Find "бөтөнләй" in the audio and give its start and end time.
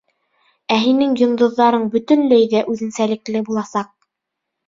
1.95-2.49